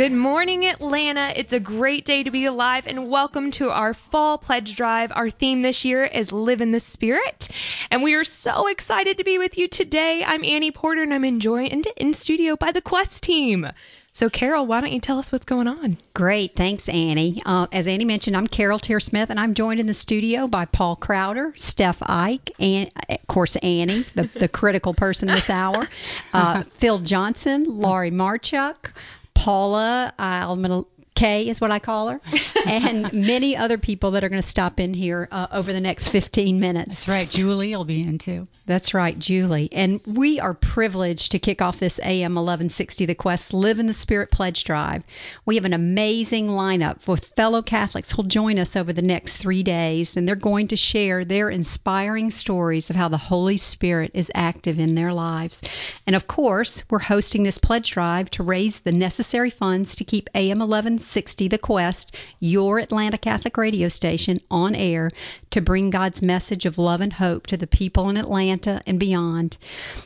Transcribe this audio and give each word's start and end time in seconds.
Good 0.00 0.12
morning, 0.12 0.64
Atlanta. 0.64 1.34
It's 1.36 1.52
a 1.52 1.60
great 1.60 2.06
day 2.06 2.22
to 2.22 2.30
be 2.30 2.46
alive, 2.46 2.86
and 2.86 3.10
welcome 3.10 3.50
to 3.50 3.68
our 3.68 3.92
fall 3.92 4.38
pledge 4.38 4.74
drive. 4.74 5.12
Our 5.14 5.28
theme 5.28 5.60
this 5.60 5.84
year 5.84 6.06
is 6.06 6.32
Live 6.32 6.62
in 6.62 6.72
the 6.72 6.80
Spirit, 6.80 7.50
and 7.90 8.02
we 8.02 8.14
are 8.14 8.24
so 8.24 8.66
excited 8.66 9.18
to 9.18 9.24
be 9.24 9.36
with 9.36 9.58
you 9.58 9.68
today. 9.68 10.24
I'm 10.26 10.42
Annie 10.42 10.70
Porter, 10.70 11.02
and 11.02 11.12
I'm 11.12 11.26
enjoying 11.26 11.84
in 11.98 12.14
studio 12.14 12.56
by 12.56 12.72
the 12.72 12.80
Quest 12.80 13.22
team. 13.22 13.68
So, 14.14 14.30
Carol, 14.30 14.64
why 14.64 14.80
don't 14.80 14.90
you 14.90 15.00
tell 15.00 15.18
us 15.18 15.30
what's 15.30 15.44
going 15.44 15.68
on? 15.68 15.98
Great. 16.14 16.56
Thanks, 16.56 16.88
Annie. 16.88 17.42
Uh, 17.44 17.66
as 17.70 17.86
Annie 17.86 18.06
mentioned, 18.06 18.38
I'm 18.38 18.46
Carol 18.46 18.78
Tier 18.78 19.00
Smith, 19.00 19.28
and 19.28 19.38
I'm 19.38 19.52
joined 19.52 19.80
in 19.80 19.86
the 19.86 19.92
studio 19.92 20.48
by 20.48 20.64
Paul 20.64 20.96
Crowder, 20.96 21.52
Steph 21.58 21.98
Ike, 22.00 22.50
and, 22.58 22.90
of 23.10 23.26
course, 23.26 23.54
Annie, 23.56 24.06
the, 24.14 24.30
the 24.34 24.48
critical 24.48 24.94
person 24.94 25.28
this 25.28 25.50
hour, 25.50 25.90
uh, 26.32 26.62
Phil 26.72 27.00
Johnson, 27.00 27.64
Laurie 27.68 28.10
Marchuk, 28.10 28.92
Paula. 29.40 30.12
Uh, 30.18 30.22
I'm 30.50 30.62
going 30.62 30.84
to 30.84 30.88
Kay 31.20 31.50
is 31.50 31.60
what 31.60 31.70
I 31.70 31.78
call 31.78 32.08
her, 32.08 32.20
and 32.66 33.12
many 33.12 33.54
other 33.54 33.76
people 33.76 34.10
that 34.12 34.24
are 34.24 34.30
going 34.30 34.40
to 34.40 34.48
stop 34.48 34.80
in 34.80 34.94
here 34.94 35.28
uh, 35.30 35.48
over 35.52 35.70
the 35.70 35.80
next 35.80 36.08
15 36.08 36.58
minutes. 36.58 36.88
That's 36.88 37.08
right. 37.08 37.28
Julie 37.28 37.76
will 37.76 37.84
be 37.84 38.00
in 38.00 38.16
too. 38.16 38.48
That's 38.64 38.94
right, 38.94 39.18
Julie. 39.18 39.68
And 39.70 40.00
we 40.06 40.40
are 40.40 40.54
privileged 40.54 41.30
to 41.32 41.38
kick 41.38 41.60
off 41.60 41.78
this 41.78 42.00
AM 42.04 42.36
1160 42.36 43.04
The 43.04 43.14
Quest 43.14 43.52
Live 43.52 43.78
in 43.78 43.86
the 43.86 43.92
Spirit 43.92 44.30
Pledge 44.30 44.64
Drive. 44.64 45.04
We 45.44 45.56
have 45.56 45.66
an 45.66 45.74
amazing 45.74 46.48
lineup 46.48 47.06
with 47.06 47.26
fellow 47.36 47.60
Catholics 47.60 48.12
who'll 48.12 48.24
join 48.24 48.58
us 48.58 48.74
over 48.74 48.90
the 48.90 49.02
next 49.02 49.36
three 49.36 49.62
days, 49.62 50.16
and 50.16 50.26
they're 50.26 50.36
going 50.36 50.68
to 50.68 50.76
share 50.76 51.22
their 51.22 51.50
inspiring 51.50 52.30
stories 52.30 52.88
of 52.88 52.96
how 52.96 53.08
the 53.08 53.18
Holy 53.18 53.58
Spirit 53.58 54.10
is 54.14 54.32
active 54.34 54.78
in 54.78 54.94
their 54.94 55.12
lives. 55.12 55.62
And 56.06 56.16
of 56.16 56.26
course, 56.26 56.82
we're 56.88 57.00
hosting 57.00 57.42
this 57.42 57.58
pledge 57.58 57.90
drive 57.90 58.30
to 58.30 58.42
raise 58.42 58.80
the 58.80 58.92
necessary 58.92 59.50
funds 59.50 59.94
to 59.96 60.04
keep 60.04 60.30
AM 60.34 60.60
1160 60.60 61.09
60 61.10 61.48
The 61.48 61.58
Quest, 61.58 62.14
your 62.38 62.78
Atlanta 62.78 63.18
Catholic 63.18 63.56
radio 63.56 63.88
station, 63.88 64.38
on 64.50 64.74
air 64.74 65.10
to 65.50 65.60
bring 65.60 65.90
God's 65.90 66.22
message 66.22 66.64
of 66.64 66.78
love 66.78 67.00
and 67.00 67.14
hope 67.14 67.46
to 67.48 67.56
the 67.56 67.66
people 67.66 68.08
in 68.08 68.16
Atlanta 68.16 68.80
and 68.86 68.98
beyond. 68.98 69.58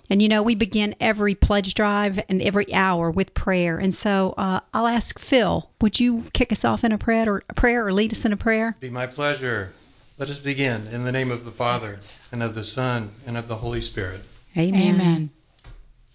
And 0.08 0.22
you 0.22 0.28
know, 0.28 0.42
we 0.42 0.54
begin 0.54 0.94
every 1.00 1.34
pledge 1.34 1.74
drive 1.74 2.20
and 2.28 2.40
every 2.42 2.72
hour 2.72 3.10
with 3.10 3.34
prayer. 3.34 3.78
And 3.78 3.94
so 3.94 4.34
uh, 4.36 4.60
I'll 4.72 4.86
ask 4.86 5.18
Phil, 5.18 5.70
would 5.80 6.00
you 6.00 6.24
kick 6.32 6.50
us 6.50 6.64
off 6.64 6.84
in 6.84 6.92
a 6.92 6.98
prayer 6.98 7.30
or, 7.30 7.44
a 7.48 7.54
prayer 7.54 7.86
or 7.86 7.92
lead 7.92 8.12
us 8.12 8.24
in 8.24 8.32
a 8.32 8.36
prayer? 8.36 8.76
Be 8.80 8.90
my 8.90 9.06
pleasure. 9.06 9.72
Let 10.16 10.30
us 10.30 10.38
begin 10.38 10.86
in 10.86 11.04
the 11.04 11.10
name 11.10 11.32
of 11.32 11.44
the 11.44 11.50
Father, 11.50 11.98
and 12.30 12.40
of 12.40 12.54
the 12.54 12.62
Son, 12.62 13.10
and 13.26 13.36
of 13.36 13.48
the 13.48 13.56
Holy 13.56 13.80
Spirit. 13.80 14.22
Amen. 14.56 14.94
Amen. 14.94 15.30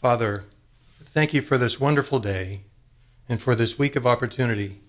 Father, 0.02 0.46
thank 1.08 1.34
you 1.34 1.42
for 1.42 1.58
this 1.58 1.82
wonderful 1.82 2.20
day 2.20 2.62
and 3.28 3.42
for 3.42 3.56
this 3.56 3.78
week 3.78 3.98
of 3.98 4.08
opportunity. 4.08 4.80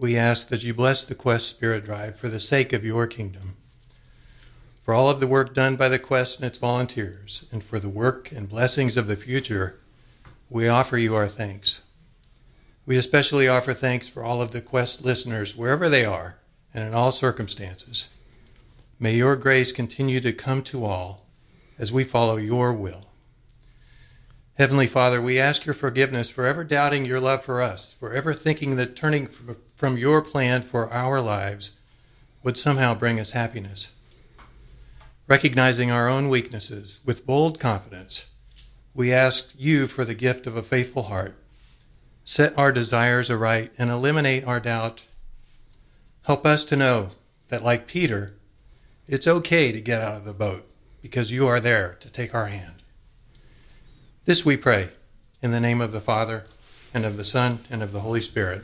We 0.00 0.16
ask 0.16 0.48
that 0.48 0.64
you 0.64 0.72
bless 0.72 1.04
the 1.04 1.14
Quest 1.14 1.50
Spirit 1.50 1.84
Drive 1.84 2.16
for 2.16 2.30
the 2.30 2.40
sake 2.40 2.72
of 2.72 2.86
your 2.86 3.06
kingdom. 3.06 3.56
For 4.82 4.94
all 4.94 5.10
of 5.10 5.20
the 5.20 5.26
work 5.26 5.52
done 5.52 5.76
by 5.76 5.90
the 5.90 5.98
Quest 5.98 6.38
and 6.38 6.46
its 6.46 6.56
volunteers, 6.56 7.44
and 7.52 7.62
for 7.62 7.78
the 7.78 7.90
work 7.90 8.32
and 8.32 8.48
blessings 8.48 8.96
of 8.96 9.08
the 9.08 9.14
future, 9.14 9.78
we 10.48 10.66
offer 10.66 10.96
you 10.96 11.14
our 11.14 11.28
thanks. 11.28 11.82
We 12.86 12.96
especially 12.96 13.46
offer 13.46 13.74
thanks 13.74 14.08
for 14.08 14.24
all 14.24 14.40
of 14.40 14.52
the 14.52 14.62
Quest 14.62 15.04
listeners, 15.04 15.54
wherever 15.54 15.90
they 15.90 16.06
are 16.06 16.36
and 16.72 16.82
in 16.82 16.94
all 16.94 17.12
circumstances. 17.12 18.08
May 18.98 19.16
your 19.16 19.36
grace 19.36 19.70
continue 19.70 20.20
to 20.20 20.32
come 20.32 20.62
to 20.62 20.86
all 20.86 21.26
as 21.78 21.92
we 21.92 22.04
follow 22.04 22.38
your 22.38 22.72
will. 22.72 23.08
Heavenly 24.54 24.86
Father, 24.86 25.20
we 25.20 25.38
ask 25.38 25.66
your 25.66 25.74
forgiveness 25.74 26.30
for 26.30 26.46
ever 26.46 26.64
doubting 26.64 27.04
your 27.04 27.20
love 27.20 27.44
for 27.44 27.60
us, 27.60 27.92
for 27.92 28.14
ever 28.14 28.32
thinking 28.32 28.76
that 28.76 28.96
turning 28.96 29.26
from 29.80 29.96
your 29.96 30.20
plan 30.20 30.60
for 30.60 30.92
our 30.92 31.22
lives 31.22 31.78
would 32.42 32.58
somehow 32.58 32.92
bring 32.92 33.18
us 33.18 33.30
happiness. 33.30 33.92
Recognizing 35.26 35.90
our 35.90 36.06
own 36.06 36.28
weaknesses 36.28 36.98
with 37.02 37.24
bold 37.24 37.58
confidence, 37.58 38.26
we 38.92 39.10
ask 39.10 39.54
you 39.56 39.86
for 39.86 40.04
the 40.04 40.12
gift 40.12 40.46
of 40.46 40.54
a 40.54 40.62
faithful 40.62 41.04
heart. 41.04 41.34
Set 42.26 42.52
our 42.58 42.72
desires 42.72 43.30
aright 43.30 43.72
and 43.78 43.88
eliminate 43.88 44.44
our 44.44 44.60
doubt. 44.60 45.04
Help 46.24 46.44
us 46.44 46.66
to 46.66 46.76
know 46.76 47.12
that, 47.48 47.64
like 47.64 47.86
Peter, 47.86 48.34
it's 49.08 49.26
okay 49.26 49.72
to 49.72 49.80
get 49.80 50.02
out 50.02 50.14
of 50.14 50.26
the 50.26 50.34
boat 50.34 50.70
because 51.00 51.32
you 51.32 51.46
are 51.46 51.58
there 51.58 51.96
to 52.00 52.10
take 52.10 52.34
our 52.34 52.48
hand. 52.48 52.82
This 54.26 54.44
we 54.44 54.58
pray 54.58 54.90
in 55.40 55.52
the 55.52 55.60
name 55.60 55.80
of 55.80 55.90
the 55.90 56.02
Father, 56.02 56.44
and 56.92 57.06
of 57.06 57.16
the 57.16 57.24
Son, 57.24 57.60
and 57.70 57.82
of 57.82 57.92
the 57.92 58.00
Holy 58.00 58.20
Spirit. 58.20 58.62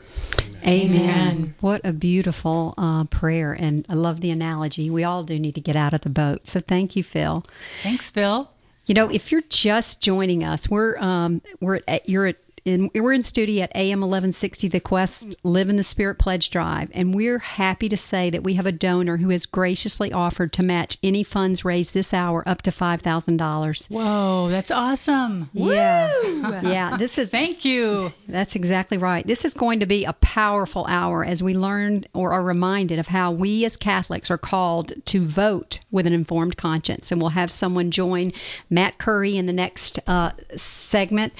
Amen. 0.63 0.99
Amen. 0.99 1.55
What 1.61 1.81
a 1.83 1.93
beautiful 1.93 2.73
uh, 2.77 3.05
prayer. 3.05 3.53
And 3.53 3.85
I 3.89 3.93
love 3.93 4.21
the 4.21 4.31
analogy. 4.31 4.89
We 4.89 5.03
all 5.03 5.23
do 5.23 5.39
need 5.39 5.55
to 5.55 5.61
get 5.61 5.75
out 5.75 5.93
of 5.93 6.01
the 6.01 6.09
boat. 6.09 6.47
So 6.47 6.59
thank 6.59 6.95
you, 6.95 7.03
Phil. 7.03 7.45
Thanks, 7.83 8.09
Phil. 8.09 8.49
You 8.85 8.93
know, 8.93 9.09
if 9.09 9.31
you're 9.31 9.43
just 9.49 10.01
joining 10.01 10.43
us, 10.43 10.69
we're 10.69 10.97
um, 10.97 11.41
we're 11.59 11.81
at, 11.87 12.07
you're 12.07 12.27
at 12.27 12.37
in, 12.67 12.89
we're 12.93 13.13
in 13.13 13.23
studio 13.23 13.63
at 13.63 13.75
AM 13.75 14.01
1160 14.01 14.67
The 14.67 14.79
Quest 14.79 15.35
Live 15.43 15.69
in 15.69 15.77
the 15.77 15.83
Spirit 15.83 16.19
Pledge 16.19 16.49
Drive, 16.49 16.89
and 16.93 17.15
we're 17.15 17.39
happy 17.39 17.87
to 17.89 17.97
say 17.97 18.29
that 18.29 18.43
we 18.43 18.55
have 18.55 18.65
a 18.65 18.71
donor 18.71 19.17
who 19.17 19.29
has 19.29 19.45
graciously 19.45 20.11
offered 20.11 20.51
to 20.53 20.63
match 20.63 20.97
any 21.01 21.23
funds 21.23 21.63
raised 21.63 21.93
this 21.93 22.13
hour 22.13 22.47
up 22.47 22.61
to 22.63 22.71
$5,000. 22.71 23.89
Whoa, 23.89 24.49
that's 24.49 24.71
awesome. 24.71 25.49
Yeah. 25.53 26.61
yeah, 26.61 26.97
this 26.97 27.17
is 27.17 27.31
Thank 27.31 27.65
you. 27.65 28.13
That's 28.27 28.55
exactly 28.55 28.97
right. 28.97 29.25
This 29.25 29.45
is 29.45 29.53
going 29.53 29.79
to 29.79 29.85
be 29.85 30.05
a 30.05 30.13
powerful 30.13 30.85
hour 30.87 31.23
as 31.23 31.43
we 31.43 31.53
learn 31.53 32.05
or 32.13 32.31
are 32.31 32.43
reminded 32.43 32.99
of 32.99 33.07
how 33.07 33.31
we 33.31 33.63
as 33.63 33.77
Catholics 33.77 34.31
are 34.31 34.37
called 34.37 34.93
to 35.05 35.25
vote 35.25 35.79
with 35.91 36.07
an 36.07 36.13
informed 36.13 36.57
conscience. 36.57 37.11
And 37.11 37.21
we'll 37.21 37.31
have 37.31 37.51
someone 37.51 37.91
join 37.91 38.33
Matt 38.69 38.97
Curry 38.97 39.37
in 39.37 39.45
the 39.45 39.53
next 39.53 39.99
uh, 40.07 40.31
segment 40.55 41.33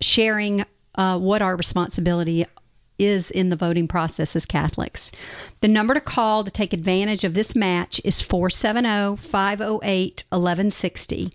sharing 0.00 0.64
uh, 0.94 1.18
what 1.18 1.42
our 1.42 1.56
responsibility 1.56 2.44
is 2.98 3.30
in 3.30 3.50
the 3.50 3.56
voting 3.56 3.88
process 3.88 4.36
as 4.36 4.46
Catholics. 4.46 5.10
The 5.60 5.68
number 5.68 5.94
to 5.94 6.00
call 6.00 6.44
to 6.44 6.50
take 6.50 6.72
advantage 6.72 7.24
of 7.24 7.34
this 7.34 7.56
match 7.56 8.00
is 8.04 8.22
470 8.22 9.16
508 9.16 10.24
1160. 10.30 11.32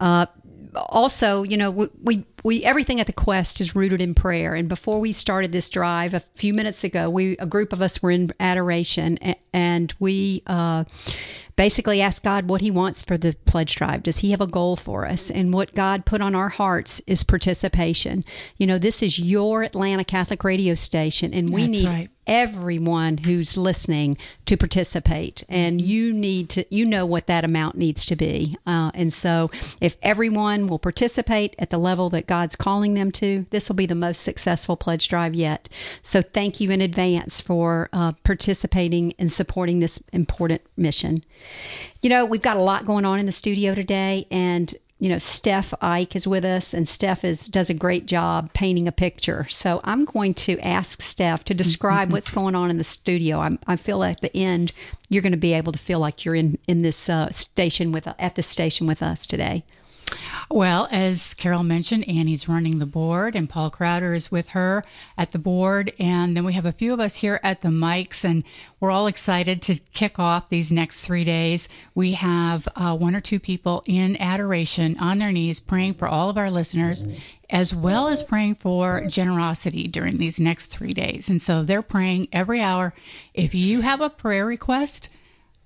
Uh, 0.00 0.26
also, 0.74 1.42
you 1.42 1.56
know, 1.56 1.70
we, 1.70 1.88
we, 2.02 2.24
we 2.42 2.64
everything 2.64 3.00
at 3.00 3.06
the 3.06 3.12
quest 3.12 3.60
is 3.60 3.76
rooted 3.76 4.00
in 4.00 4.14
prayer. 4.14 4.54
And 4.54 4.68
before 4.68 5.00
we 5.00 5.12
started 5.12 5.52
this 5.52 5.68
drive 5.68 6.14
a 6.14 6.20
few 6.20 6.54
minutes 6.54 6.82
ago, 6.82 7.10
we 7.10 7.36
a 7.38 7.46
group 7.46 7.72
of 7.72 7.82
us 7.82 8.02
were 8.02 8.10
in 8.10 8.32
adoration, 8.40 9.18
and, 9.18 9.36
and 9.52 9.94
we 9.98 10.42
uh, 10.46 10.84
basically 11.62 12.00
ask 12.00 12.24
God 12.24 12.48
what 12.48 12.60
He 12.60 12.72
wants 12.72 13.04
for 13.04 13.16
the 13.16 13.36
pledge 13.46 13.76
drive. 13.76 14.02
Does 14.02 14.18
He 14.18 14.32
have 14.32 14.40
a 14.40 14.48
goal 14.48 14.74
for 14.74 15.06
us? 15.06 15.30
And 15.30 15.54
what 15.54 15.76
God 15.76 16.04
put 16.04 16.20
on 16.20 16.34
our 16.34 16.48
hearts 16.48 17.00
is 17.06 17.22
participation. 17.22 18.24
You 18.56 18.66
know, 18.66 18.78
this 18.78 19.00
is 19.00 19.16
your 19.16 19.62
Atlanta 19.62 20.02
Catholic 20.02 20.42
radio 20.42 20.74
station, 20.74 21.32
and 21.32 21.50
we 21.50 21.62
That's 21.62 21.72
need 21.78 21.86
right. 21.86 22.10
Everyone 22.26 23.18
who's 23.18 23.56
listening 23.56 24.16
to 24.46 24.56
participate. 24.56 25.44
And 25.48 25.80
you 25.80 26.12
need 26.12 26.48
to, 26.50 26.64
you 26.74 26.84
know 26.84 27.04
what 27.06 27.26
that 27.26 27.44
amount 27.44 27.76
needs 27.76 28.04
to 28.06 28.16
be. 28.16 28.54
Uh, 28.66 28.90
and 28.94 29.12
so, 29.12 29.50
if 29.80 29.96
everyone 30.02 30.66
will 30.66 30.78
participate 30.78 31.54
at 31.58 31.70
the 31.70 31.78
level 31.78 32.10
that 32.10 32.26
God's 32.26 32.56
calling 32.56 32.94
them 32.94 33.10
to, 33.12 33.46
this 33.50 33.68
will 33.68 33.76
be 33.76 33.86
the 33.86 33.94
most 33.94 34.22
successful 34.22 34.76
pledge 34.76 35.08
drive 35.08 35.34
yet. 35.34 35.68
So, 36.02 36.22
thank 36.22 36.60
you 36.60 36.70
in 36.70 36.80
advance 36.80 37.40
for 37.40 37.88
uh, 37.92 38.12
participating 38.24 39.14
and 39.18 39.30
supporting 39.30 39.80
this 39.80 40.02
important 40.12 40.62
mission. 40.76 41.24
You 42.00 42.10
know, 42.10 42.24
we've 42.24 42.42
got 42.42 42.56
a 42.56 42.62
lot 42.62 42.86
going 42.86 43.04
on 43.04 43.18
in 43.18 43.26
the 43.26 43.32
studio 43.32 43.74
today, 43.74 44.26
and 44.30 44.74
you 45.02 45.08
know, 45.08 45.18
Steph 45.18 45.74
Ike 45.82 46.14
is 46.14 46.28
with 46.28 46.44
us, 46.44 46.72
and 46.72 46.88
Steph 46.88 47.24
is 47.24 47.48
does 47.48 47.68
a 47.68 47.74
great 47.74 48.06
job 48.06 48.52
painting 48.52 48.86
a 48.86 48.92
picture. 48.92 49.48
So 49.48 49.80
I'm 49.82 50.04
going 50.04 50.32
to 50.34 50.60
ask 50.60 51.02
Steph 51.02 51.44
to 51.46 51.54
describe 51.54 52.12
what's 52.12 52.30
going 52.38 52.54
on 52.54 52.70
in 52.70 52.78
the 52.78 52.84
studio. 52.84 53.40
I'm, 53.40 53.58
I 53.66 53.74
feel 53.74 54.04
at 54.04 54.20
the 54.20 54.34
end 54.36 54.72
you're 55.08 55.20
going 55.20 55.32
to 55.32 55.36
be 55.36 55.54
able 55.54 55.72
to 55.72 55.78
feel 55.78 55.98
like 55.98 56.24
you're 56.24 56.36
in 56.36 56.56
in 56.68 56.82
this 56.82 57.08
uh, 57.08 57.32
station 57.32 57.90
with 57.90 58.06
at 58.16 58.36
the 58.36 58.44
station 58.44 58.86
with 58.86 59.02
us 59.02 59.26
today. 59.26 59.64
Well, 60.50 60.88
as 60.90 61.34
Carol 61.34 61.62
mentioned, 61.62 62.08
Annie's 62.08 62.48
running 62.48 62.78
the 62.78 62.86
board 62.86 63.34
and 63.34 63.48
Paul 63.48 63.70
Crowder 63.70 64.14
is 64.14 64.30
with 64.30 64.48
her 64.48 64.84
at 65.16 65.32
the 65.32 65.38
board. 65.38 65.92
And 65.98 66.36
then 66.36 66.44
we 66.44 66.52
have 66.52 66.66
a 66.66 66.72
few 66.72 66.92
of 66.92 67.00
us 67.00 67.16
here 67.16 67.40
at 67.42 67.62
the 67.62 67.68
mics 67.68 68.24
and 68.24 68.44
we're 68.80 68.90
all 68.90 69.06
excited 69.06 69.62
to 69.62 69.80
kick 69.92 70.18
off 70.18 70.48
these 70.48 70.70
next 70.70 71.04
three 71.04 71.24
days. 71.24 71.68
We 71.94 72.12
have 72.12 72.68
uh, 72.76 72.96
one 72.96 73.14
or 73.14 73.20
two 73.20 73.40
people 73.40 73.82
in 73.86 74.20
adoration 74.20 74.98
on 74.98 75.18
their 75.18 75.32
knees 75.32 75.60
praying 75.60 75.94
for 75.94 76.08
all 76.08 76.28
of 76.28 76.36
our 76.36 76.50
listeners 76.50 77.06
as 77.52 77.74
well 77.74 78.08
as 78.08 78.22
praying 78.22 78.54
for 78.54 79.04
generosity 79.06 79.86
during 79.86 80.16
these 80.16 80.40
next 80.40 80.68
three 80.68 80.92
days. 80.92 81.28
And 81.28 81.40
so 81.40 81.62
they're 81.62 81.82
praying 81.82 82.28
every 82.32 82.60
hour. 82.60 82.94
If 83.34 83.54
you 83.54 83.82
have 83.82 84.00
a 84.00 84.08
prayer 84.08 84.46
request, 84.46 85.10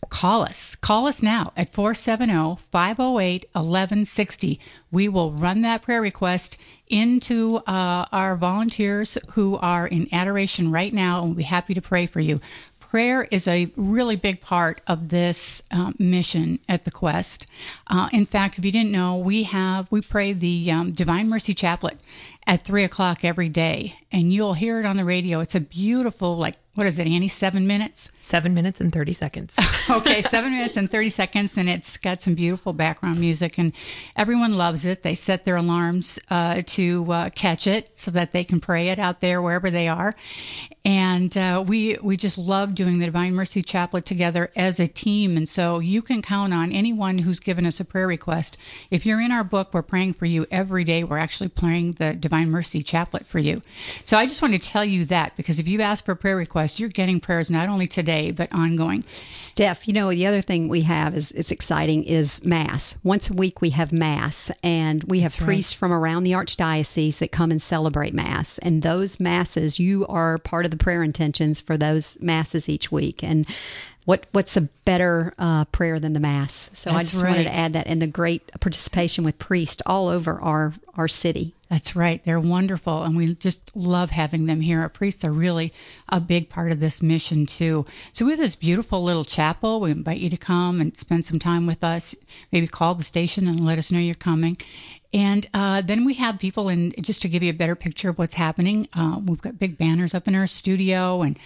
call 0.08 0.42
us. 0.42 0.74
Call 0.76 1.06
us 1.06 1.22
now 1.22 1.52
at 1.56 1.72
470 1.72 2.62
508 2.70 3.46
1160. 3.52 4.60
We 4.90 5.08
will 5.08 5.32
run 5.32 5.62
that 5.62 5.82
prayer 5.82 6.00
request 6.00 6.58
into 6.88 7.56
uh, 7.66 8.06
our 8.12 8.36
volunteers 8.36 9.18
who 9.30 9.56
are 9.56 9.86
in 9.86 10.08
adoration 10.12 10.70
right 10.70 10.92
now 10.92 11.18
and 11.18 11.28
we'll 11.28 11.36
be 11.36 11.42
happy 11.42 11.74
to 11.74 11.82
pray 11.82 12.06
for 12.06 12.20
you. 12.20 12.40
Prayer 12.78 13.24
is 13.30 13.48
a 13.48 13.70
really 13.76 14.14
big 14.14 14.40
part 14.40 14.80
of 14.86 15.08
this 15.08 15.62
uh, 15.72 15.92
mission 15.98 16.60
at 16.68 16.84
the 16.84 16.90
Quest. 16.90 17.46
Uh, 17.88 18.08
in 18.12 18.24
fact, 18.24 18.58
if 18.58 18.64
you 18.64 18.70
didn't 18.70 18.92
know, 18.92 19.16
we 19.16 19.42
have 19.42 19.90
we 19.90 20.00
pray 20.00 20.32
the 20.32 20.70
um, 20.70 20.92
Divine 20.92 21.28
Mercy 21.28 21.52
Chaplet 21.52 21.98
at 22.46 22.64
three 22.64 22.84
o'clock 22.84 23.24
every 23.24 23.48
day, 23.48 23.98
and 24.12 24.32
you'll 24.32 24.54
hear 24.54 24.78
it 24.78 24.86
on 24.86 24.96
the 24.96 25.04
radio. 25.04 25.40
It's 25.40 25.56
a 25.56 25.60
beautiful, 25.60 26.36
like 26.36 26.56
what 26.76 26.86
is 26.86 26.98
it, 26.98 27.06
Annie? 27.06 27.28
Seven 27.28 27.66
minutes? 27.66 28.10
Seven 28.18 28.52
minutes 28.52 28.82
and 28.82 28.92
30 28.92 29.14
seconds. 29.14 29.58
okay, 29.90 30.20
seven 30.20 30.52
minutes 30.52 30.76
and 30.76 30.90
30 30.90 31.08
seconds, 31.08 31.56
and 31.56 31.70
it's 31.70 31.96
got 31.96 32.20
some 32.20 32.34
beautiful 32.34 32.74
background 32.74 33.18
music, 33.18 33.58
and 33.58 33.72
everyone 34.14 34.58
loves 34.58 34.84
it. 34.84 35.02
They 35.02 35.14
set 35.14 35.46
their 35.46 35.56
alarms 35.56 36.18
uh, 36.30 36.62
to 36.66 37.10
uh, 37.10 37.30
catch 37.30 37.66
it 37.66 37.98
so 37.98 38.10
that 38.10 38.32
they 38.32 38.44
can 38.44 38.60
pray 38.60 38.90
it 38.90 38.98
out 38.98 39.22
there 39.22 39.40
wherever 39.40 39.70
they 39.70 39.88
are. 39.88 40.14
And 40.86 41.36
uh, 41.36 41.64
we, 41.66 41.96
we 42.00 42.16
just 42.16 42.38
love 42.38 42.72
doing 42.72 43.00
the 43.00 43.06
Divine 43.06 43.34
Mercy 43.34 43.60
Chaplet 43.60 44.04
together 44.04 44.52
as 44.54 44.78
a 44.78 44.86
team. 44.86 45.36
And 45.36 45.48
so 45.48 45.80
you 45.80 46.00
can 46.00 46.22
count 46.22 46.54
on 46.54 46.70
anyone 46.70 47.18
who's 47.18 47.40
given 47.40 47.66
us 47.66 47.80
a 47.80 47.84
prayer 47.84 48.06
request. 48.06 48.56
If 48.88 49.04
you're 49.04 49.20
in 49.20 49.32
our 49.32 49.42
book, 49.42 49.74
we're 49.74 49.82
praying 49.82 50.12
for 50.12 50.26
you 50.26 50.46
every 50.48 50.84
day. 50.84 51.02
We're 51.02 51.18
actually 51.18 51.48
praying 51.48 51.94
the 51.94 52.14
Divine 52.14 52.52
Mercy 52.52 52.84
Chaplet 52.84 53.26
for 53.26 53.40
you. 53.40 53.62
So 54.04 54.16
I 54.16 54.26
just 54.26 54.40
want 54.40 54.54
to 54.54 54.60
tell 54.60 54.84
you 54.84 55.04
that 55.06 55.36
because 55.36 55.58
if 55.58 55.66
you 55.66 55.80
ask 55.80 56.04
for 56.04 56.12
a 56.12 56.16
prayer 56.16 56.36
request, 56.36 56.78
you're 56.78 56.88
getting 56.88 57.18
prayers 57.18 57.50
not 57.50 57.68
only 57.68 57.88
today, 57.88 58.30
but 58.30 58.48
ongoing. 58.52 59.02
Steph, 59.28 59.88
you 59.88 59.92
know, 59.92 60.10
the 60.10 60.28
other 60.28 60.40
thing 60.40 60.68
we 60.68 60.82
have 60.82 61.16
is 61.16 61.32
it's 61.32 61.50
exciting 61.50 62.04
is 62.04 62.44
Mass. 62.44 62.94
Once 63.02 63.28
a 63.28 63.32
week 63.34 63.60
we 63.60 63.70
have 63.70 63.90
Mass, 63.90 64.52
and 64.62 65.02
we 65.02 65.18
have 65.18 65.32
That's 65.32 65.40
right. 65.40 65.46
priests 65.46 65.72
from 65.72 65.92
around 65.92 66.22
the 66.22 66.32
Archdiocese 66.32 67.18
that 67.18 67.32
come 67.32 67.50
and 67.50 67.60
celebrate 67.60 68.14
Mass. 68.14 68.58
And 68.58 68.82
those 68.82 69.18
Masses, 69.18 69.80
you 69.80 70.06
are 70.06 70.38
part 70.38 70.64
of 70.64 70.70
the 70.70 70.75
prayer 70.78 71.02
intentions 71.02 71.60
for 71.60 71.76
those 71.76 72.18
Masses 72.20 72.68
each 72.68 72.92
week. 72.92 73.22
And 73.22 73.46
what 74.04 74.26
what's 74.30 74.56
a 74.56 74.62
better 74.84 75.34
uh, 75.36 75.64
prayer 75.66 75.98
than 75.98 76.12
the 76.12 76.20
Mass? 76.20 76.70
So 76.74 76.92
I 76.92 76.98
That's 76.98 77.10
just 77.10 77.24
wanted 77.24 77.44
to 77.44 77.54
add 77.54 77.72
that 77.72 77.88
and 77.88 78.00
the 78.00 78.06
great 78.06 78.52
participation 78.60 79.24
with 79.24 79.38
priests 79.38 79.82
all 79.84 80.08
over 80.08 80.40
our, 80.40 80.74
our 80.94 81.08
city. 81.08 81.54
That's 81.68 81.96
right. 81.96 82.22
They're 82.22 82.38
wonderful. 82.38 83.02
And 83.02 83.16
we 83.16 83.34
just 83.34 83.74
love 83.74 84.10
having 84.10 84.46
them 84.46 84.60
here. 84.60 84.80
Our 84.80 84.88
priests 84.88 85.24
are 85.24 85.32
really 85.32 85.72
a 86.08 86.20
big 86.20 86.48
part 86.48 86.70
of 86.70 86.78
this 86.78 87.02
mission, 87.02 87.46
too. 87.46 87.84
So 88.12 88.24
we 88.24 88.30
have 88.30 88.38
this 88.38 88.54
beautiful 88.54 89.02
little 89.02 89.24
chapel. 89.24 89.80
We 89.80 89.90
invite 89.90 90.20
you 90.20 90.30
to 90.30 90.36
come 90.36 90.80
and 90.80 90.96
spend 90.96 91.24
some 91.24 91.40
time 91.40 91.66
with 91.66 91.82
us. 91.82 92.14
Maybe 92.52 92.68
call 92.68 92.94
the 92.94 93.02
station 93.02 93.48
and 93.48 93.66
let 93.66 93.78
us 93.78 93.90
know 93.90 93.98
you're 93.98 94.14
coming. 94.14 94.56
And 95.14 95.46
uh, 95.54 95.82
then 95.82 96.04
we 96.04 96.14
have 96.14 96.38
people 96.38 96.68
in, 96.68 96.92
just 97.00 97.22
to 97.22 97.28
give 97.28 97.42
you 97.42 97.50
a 97.50 97.54
better 97.54 97.74
picture 97.76 98.10
of 98.10 98.18
what's 98.18 98.34
happening, 98.34 98.88
uh, 98.94 99.20
we've 99.24 99.40
got 99.40 99.58
big 99.58 99.78
banners 99.78 100.14
up 100.14 100.28
in 100.28 100.34
our 100.34 100.46
studio 100.46 101.22
and 101.22 101.38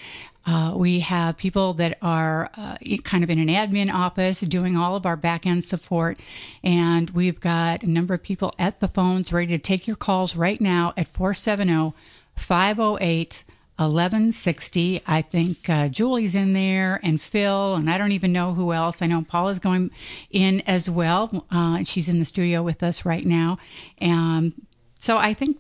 uh, 0.46 0.72
we 0.74 1.00
have 1.00 1.36
people 1.36 1.74
that 1.74 1.98
are 2.00 2.50
uh, 2.56 2.76
kind 3.04 3.22
of 3.22 3.28
in 3.28 3.38
an 3.38 3.48
admin 3.48 3.92
office 3.92 4.40
doing 4.40 4.76
all 4.76 4.96
of 4.96 5.04
our 5.04 5.16
back 5.16 5.46
end 5.46 5.62
support. 5.62 6.18
And 6.64 7.10
we've 7.10 7.38
got 7.38 7.82
a 7.82 7.86
number 7.86 8.14
of 8.14 8.22
people 8.22 8.52
at 8.58 8.80
the 8.80 8.88
phones 8.88 9.32
ready 9.32 9.48
to 9.48 9.58
take 9.58 9.86
your 9.86 9.96
calls 9.96 10.34
right 10.36 10.60
now 10.60 10.94
at 10.96 11.08
470 11.08 11.92
508 12.36 13.44
1160. 13.80 15.02
I 15.06 15.22
think 15.22 15.68
uh, 15.68 15.88
Julie's 15.88 16.34
in 16.34 16.52
there 16.52 17.00
and 17.02 17.20
Phil, 17.20 17.74
and 17.74 17.90
I 17.90 17.98
don't 17.98 18.12
even 18.12 18.32
know 18.32 18.54
who 18.54 18.72
else. 18.72 19.02
I 19.02 19.06
know 19.06 19.22
Paula's 19.22 19.58
going 19.58 19.90
in 20.30 20.60
as 20.62 20.88
well. 20.88 21.46
Uh, 21.50 21.82
she's 21.84 22.08
in 22.08 22.18
the 22.18 22.24
studio 22.24 22.62
with 22.62 22.82
us 22.82 23.04
right 23.04 23.24
now. 23.24 23.58
Um, 24.00 24.54
so 24.98 25.16
I 25.16 25.34
think 25.34 25.58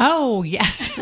Oh, 0.00 0.42
yes. 0.42 0.90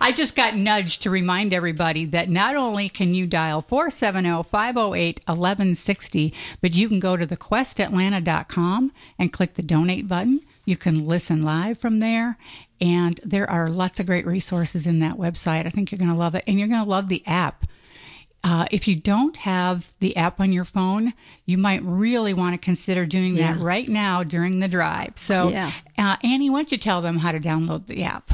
I 0.00 0.12
just 0.16 0.34
got 0.34 0.56
nudged 0.56 1.02
to 1.02 1.10
remind 1.10 1.52
everybody 1.52 2.06
that 2.06 2.30
not 2.30 2.56
only 2.56 2.88
can 2.88 3.12
you 3.12 3.26
dial 3.26 3.60
470 3.60 4.44
508 4.44 5.20
1160, 5.26 6.34
but 6.62 6.74
you 6.74 6.88
can 6.88 7.00
go 7.00 7.16
to 7.16 7.26
thequestatlanta.com 7.26 8.92
and 9.18 9.32
click 9.32 9.54
the 9.54 9.62
donate 9.62 10.08
button. 10.08 10.40
You 10.64 10.78
can 10.78 11.04
listen 11.04 11.42
live 11.42 11.76
from 11.76 11.98
there. 11.98 12.38
And 12.80 13.20
there 13.24 13.48
are 13.50 13.68
lots 13.68 14.00
of 14.00 14.06
great 14.06 14.26
resources 14.26 14.86
in 14.86 15.00
that 15.00 15.14
website. 15.14 15.66
I 15.66 15.70
think 15.70 15.90
you're 15.92 15.98
going 15.98 16.10
to 16.10 16.16
love 16.16 16.34
it. 16.34 16.44
And 16.46 16.58
you're 16.58 16.68
going 16.68 16.82
to 16.82 16.88
love 16.88 17.08
the 17.08 17.22
app. 17.26 17.66
Uh, 18.42 18.64
if 18.70 18.88
you 18.88 18.96
don't 18.96 19.36
have 19.36 19.92
the 20.00 20.16
app 20.16 20.40
on 20.40 20.50
your 20.50 20.64
phone, 20.64 21.12
you 21.44 21.58
might 21.58 21.82
really 21.84 22.32
want 22.32 22.54
to 22.54 22.58
consider 22.58 23.04
doing 23.04 23.34
that 23.34 23.58
right 23.58 23.86
now 23.86 24.22
during 24.22 24.60
the 24.60 24.68
drive. 24.68 25.12
So, 25.16 25.50
Yeah. 25.50 25.72
uh, 25.98 26.16
Annie, 26.24 26.48
why 26.48 26.60
don't 26.60 26.72
you 26.72 26.78
tell 26.78 27.02
them 27.02 27.18
how 27.18 27.32
to 27.32 27.40
download 27.40 27.86
the 27.86 28.02
app? 28.02 28.30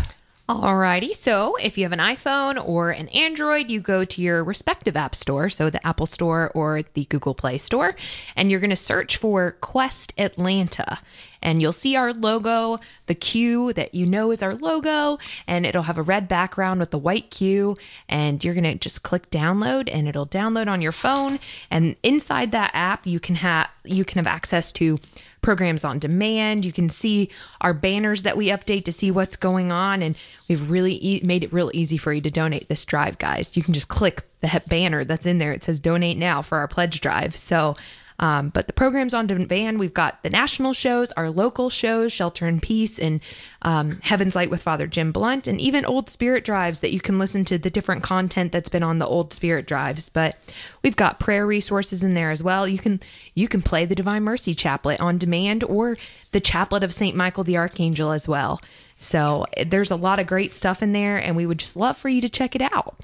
Alrighty, 0.48 1.16
so 1.16 1.56
if 1.56 1.76
you 1.76 1.82
have 1.82 1.92
an 1.92 1.98
iPhone 1.98 2.64
or 2.64 2.90
an 2.90 3.08
Android, 3.08 3.68
you 3.68 3.80
go 3.80 4.04
to 4.04 4.22
your 4.22 4.44
respective 4.44 4.96
app 4.96 5.16
store, 5.16 5.48
so 5.50 5.70
the 5.70 5.84
Apple 5.84 6.06
Store 6.06 6.52
or 6.54 6.82
the 6.94 7.04
Google 7.06 7.34
Play 7.34 7.58
Store, 7.58 7.96
and 8.36 8.48
you're 8.48 8.60
going 8.60 8.70
to 8.70 8.76
search 8.76 9.16
for 9.16 9.50
Quest 9.60 10.12
Atlanta. 10.16 11.00
And 11.46 11.62
you'll 11.62 11.72
see 11.72 11.94
our 11.94 12.12
logo, 12.12 12.80
the 13.06 13.14
Q 13.14 13.72
that 13.74 13.94
you 13.94 14.04
know 14.04 14.32
is 14.32 14.42
our 14.42 14.56
logo, 14.56 15.18
and 15.46 15.64
it'll 15.64 15.84
have 15.84 15.96
a 15.96 16.02
red 16.02 16.26
background 16.26 16.80
with 16.80 16.90
the 16.90 16.98
white 16.98 17.30
Q. 17.30 17.76
And 18.08 18.44
you're 18.44 18.52
going 18.52 18.64
to 18.64 18.74
just 18.74 19.04
click 19.04 19.30
download, 19.30 19.88
and 19.90 20.08
it'll 20.08 20.26
download 20.26 20.66
on 20.66 20.82
your 20.82 20.90
phone. 20.90 21.38
And 21.70 21.94
inside 22.02 22.50
that 22.50 22.72
app, 22.74 23.06
you 23.06 23.20
can 23.20 23.36
have 23.36 23.68
you 23.84 24.04
can 24.04 24.18
have 24.18 24.26
access 24.26 24.72
to 24.72 24.98
programs 25.40 25.84
on 25.84 26.00
demand. 26.00 26.64
You 26.64 26.72
can 26.72 26.88
see 26.88 27.30
our 27.60 27.72
banners 27.72 28.24
that 28.24 28.36
we 28.36 28.48
update 28.48 28.84
to 28.86 28.90
see 28.92 29.12
what's 29.12 29.36
going 29.36 29.70
on. 29.70 30.02
And 30.02 30.16
we've 30.48 30.68
really 30.72 30.94
e- 30.94 31.20
made 31.22 31.44
it 31.44 31.52
real 31.52 31.70
easy 31.72 31.96
for 31.96 32.12
you 32.12 32.20
to 32.22 32.30
donate 32.30 32.68
this 32.68 32.84
drive, 32.84 33.18
guys. 33.18 33.56
You 33.56 33.62
can 33.62 33.72
just 33.72 33.86
click 33.86 34.24
the 34.40 34.60
banner 34.66 35.04
that's 35.04 35.24
in 35.24 35.38
there. 35.38 35.52
It 35.52 35.62
says 35.62 35.78
donate 35.78 36.18
now 36.18 36.42
for 36.42 36.58
our 36.58 36.66
pledge 36.66 37.00
drive. 37.00 37.36
So, 37.36 37.76
um, 38.18 38.48
but 38.48 38.66
the 38.66 38.72
programs 38.72 39.12
on 39.12 39.26
demand, 39.26 39.78
we've 39.78 39.92
got 39.92 40.22
the 40.22 40.30
national 40.30 40.72
shows, 40.72 41.12
our 41.12 41.30
local 41.30 41.68
shows, 41.68 42.12
Shelter 42.12 42.46
and 42.46 42.62
Peace 42.62 42.98
and 42.98 43.20
um, 43.62 44.00
Heaven's 44.02 44.34
Light 44.34 44.50
with 44.50 44.62
Father 44.62 44.86
Jim 44.86 45.12
Blunt, 45.12 45.46
and 45.46 45.60
even 45.60 45.84
Old 45.84 46.08
Spirit 46.08 46.44
drives 46.44 46.80
that 46.80 46.92
you 46.92 47.00
can 47.00 47.18
listen 47.18 47.44
to 47.46 47.58
the 47.58 47.70
different 47.70 48.02
content 48.02 48.52
that's 48.52 48.68
been 48.68 48.82
on 48.82 48.98
the 48.98 49.06
Old 49.06 49.32
Spirit 49.32 49.66
drives. 49.66 50.08
But 50.08 50.38
we've 50.82 50.96
got 50.96 51.20
prayer 51.20 51.46
resources 51.46 52.02
in 52.02 52.14
there 52.14 52.30
as 52.30 52.42
well. 52.42 52.66
You 52.66 52.78
can 52.78 53.00
you 53.34 53.48
can 53.48 53.62
play 53.62 53.84
the 53.84 53.94
Divine 53.94 54.22
Mercy 54.22 54.54
Chaplet 54.54 55.00
on 55.00 55.18
demand 55.18 55.64
or 55.64 55.98
the 56.32 56.40
Chaplet 56.40 56.82
of 56.82 56.94
Saint 56.94 57.16
Michael 57.16 57.44
the 57.44 57.56
Archangel 57.56 58.12
as 58.12 58.26
well. 58.26 58.60
So 58.98 59.44
there's 59.66 59.90
a 59.90 59.96
lot 59.96 60.18
of 60.18 60.26
great 60.26 60.52
stuff 60.52 60.82
in 60.82 60.92
there, 60.92 61.18
and 61.18 61.36
we 61.36 61.44
would 61.44 61.58
just 61.58 61.76
love 61.76 61.98
for 61.98 62.08
you 62.08 62.22
to 62.22 62.28
check 62.30 62.54
it 62.54 62.62
out. 62.62 62.96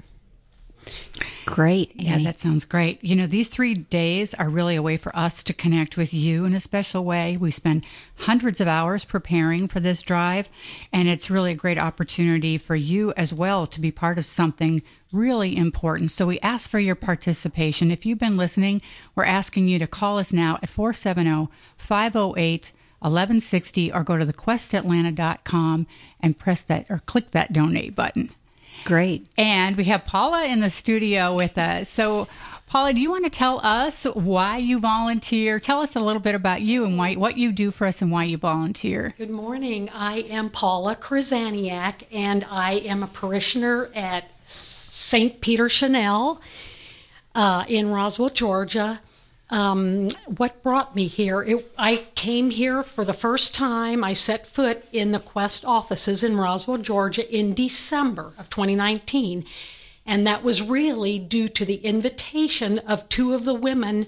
Great. 1.45 1.91
Yeah, 1.95 2.13
Annie. 2.13 2.23
that 2.23 2.39
sounds 2.39 2.63
great. 2.63 3.03
You 3.03 3.15
know, 3.15 3.27
these 3.27 3.49
three 3.49 3.73
days 3.73 4.33
are 4.33 4.49
really 4.49 4.75
a 4.75 4.81
way 4.81 4.97
for 4.97 5.15
us 5.15 5.43
to 5.43 5.53
connect 5.53 5.97
with 5.97 6.13
you 6.13 6.45
in 6.45 6.53
a 6.53 6.59
special 6.59 7.03
way. 7.03 7.35
We 7.37 7.51
spend 7.51 7.85
hundreds 8.19 8.61
of 8.61 8.67
hours 8.67 9.03
preparing 9.03 9.67
for 9.67 9.79
this 9.79 10.01
drive, 10.01 10.49
and 10.91 11.07
it's 11.07 11.29
really 11.29 11.51
a 11.51 11.55
great 11.55 11.77
opportunity 11.77 12.57
for 12.57 12.75
you 12.75 13.13
as 13.17 13.33
well 13.33 13.67
to 13.67 13.81
be 13.81 13.91
part 13.91 14.17
of 14.17 14.25
something 14.25 14.81
really 15.11 15.55
important. 15.55 16.11
So 16.11 16.25
we 16.25 16.39
ask 16.39 16.69
for 16.69 16.79
your 16.79 16.95
participation. 16.95 17.91
If 17.91 18.05
you've 18.05 18.19
been 18.19 18.37
listening, 18.37 18.81
we're 19.13 19.25
asking 19.25 19.67
you 19.67 19.79
to 19.79 19.87
call 19.87 20.19
us 20.19 20.31
now 20.31 20.59
at 20.63 20.69
470 20.69 21.51
508 21.77 22.71
1160 22.99 23.91
or 23.91 24.03
go 24.03 24.17
to 24.17 24.25
thequestatlanta.com 24.25 25.87
and 26.21 26.39
press 26.39 26.61
that 26.61 26.85
or 26.89 26.99
click 26.99 27.31
that 27.31 27.51
donate 27.51 27.95
button. 27.95 28.31
Great. 28.85 29.27
And 29.37 29.77
we 29.77 29.85
have 29.85 30.05
Paula 30.05 30.45
in 30.45 30.59
the 30.59 30.69
studio 30.69 31.33
with 31.33 31.57
us. 31.57 31.89
So, 31.89 32.27
Paula, 32.67 32.93
do 32.93 33.01
you 33.01 33.11
want 33.11 33.23
to 33.25 33.29
tell 33.29 33.59
us 33.63 34.03
why 34.05 34.57
you 34.57 34.79
volunteer? 34.79 35.59
Tell 35.59 35.81
us 35.81 35.95
a 35.95 35.99
little 35.99 36.21
bit 36.21 36.35
about 36.35 36.61
you 36.61 36.85
and 36.85 36.97
why, 36.97 37.13
what 37.13 37.37
you 37.37 37.51
do 37.51 37.71
for 37.71 37.85
us 37.85 38.01
and 38.01 38.11
why 38.11 38.23
you 38.23 38.37
volunteer. 38.37 39.13
Good 39.17 39.29
morning. 39.29 39.89
I 39.89 40.21
am 40.21 40.49
Paula 40.49 40.95
Krasaniak, 40.95 42.03
and 42.11 42.45
I 42.49 42.73
am 42.73 43.03
a 43.03 43.07
parishioner 43.07 43.89
at 43.93 44.31
St. 44.43 45.39
Peter 45.39 45.69
Chanel 45.69 46.41
uh, 47.35 47.65
in 47.67 47.89
Roswell, 47.89 48.31
Georgia. 48.31 49.01
Um, 49.49 50.07
what 50.25 50.63
brought 50.63 50.95
me 50.95 51.07
here? 51.07 51.41
It, 51.43 51.71
I 51.77 52.07
came 52.15 52.49
here 52.49 52.81
for 52.81 53.05
the 53.05 53.13
first 53.13 53.53
time. 53.53 54.03
I 54.03 54.13
set 54.13 54.47
foot 54.47 54.85
in 54.91 55.11
the 55.11 55.19
Quest 55.19 55.63
offices 55.65 56.23
in 56.23 56.37
Roswell, 56.37 56.77
Georgia 56.77 57.29
in 57.29 57.53
December 57.53 58.33
of 58.37 58.49
2019. 58.49 59.45
And 60.05 60.25
that 60.25 60.43
was 60.43 60.61
really 60.61 61.19
due 61.19 61.49
to 61.49 61.65
the 61.65 61.75
invitation 61.75 62.79
of 62.79 63.07
two 63.09 63.33
of 63.33 63.45
the 63.45 63.53
women 63.53 64.07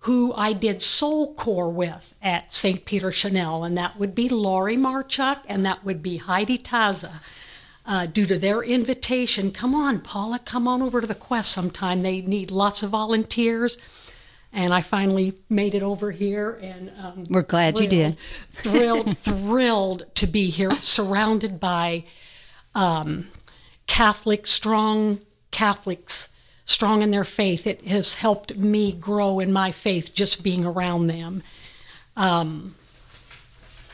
who 0.00 0.34
I 0.34 0.52
did 0.52 0.80
SoulCore 0.80 1.72
with 1.72 2.14
at 2.20 2.52
St. 2.52 2.84
Peter 2.84 3.10
Chanel, 3.10 3.64
and 3.64 3.76
that 3.78 3.98
would 3.98 4.14
be 4.14 4.28
Laurie 4.28 4.76
Marchuk 4.76 5.38
and 5.46 5.64
that 5.64 5.82
would 5.82 6.02
be 6.02 6.18
Heidi 6.18 6.58
Taza. 6.58 7.20
uh, 7.86 8.06
due 8.06 8.26
to 8.26 8.38
their 8.38 8.62
invitation, 8.62 9.50
come 9.50 9.74
on, 9.74 10.00
Paula, 10.00 10.38
come 10.38 10.66
on 10.68 10.82
over 10.82 11.00
to 11.00 11.06
the 11.06 11.14
Quest 11.14 11.50
sometime. 11.52 12.02
They 12.02 12.20
need 12.20 12.50
lots 12.50 12.82
of 12.82 12.90
volunteers. 12.90 13.76
And 14.56 14.72
I 14.72 14.82
finally 14.82 15.34
made 15.50 15.74
it 15.74 15.82
over 15.82 16.12
here, 16.12 16.60
and 16.62 16.92
um, 17.02 17.24
We're 17.28 17.42
glad 17.42 17.76
you 17.78 17.88
did. 17.88 18.16
Thrilled, 18.52 19.18
thrilled 19.22 20.04
to 20.14 20.26
be 20.28 20.48
here, 20.48 20.80
surrounded 20.80 21.58
by 21.58 22.04
um, 22.74 23.28
Catholic, 23.88 24.46
strong 24.46 25.20
Catholics, 25.50 26.28
strong 26.66 27.02
in 27.02 27.10
their 27.10 27.24
faith. 27.24 27.66
It 27.66 27.84
has 27.88 28.14
helped 28.14 28.56
me 28.56 28.92
grow 28.92 29.40
in 29.40 29.52
my 29.52 29.72
faith 29.72 30.14
just 30.14 30.44
being 30.44 30.64
around 30.64 31.06
them. 31.06 31.42
Um, 32.16 32.76